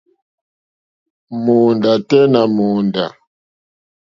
Mòóndá 1.43 1.91
tɛ́ 2.09 2.23
nà 2.33 2.41
mòóndá. 2.55 3.05